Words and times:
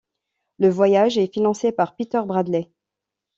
Le 0.57 0.67
voyage 0.67 1.19
est 1.19 1.31
financé 1.31 1.71
par 1.71 1.95
Peter 1.95 2.21
Bradley. 2.25 2.71